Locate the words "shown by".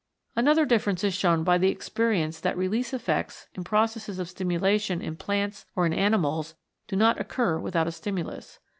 1.13-1.59